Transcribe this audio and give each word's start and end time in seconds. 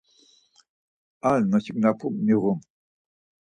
Ar 1.31 1.39
noşignapu 1.51 2.07
miğun. 2.25 2.59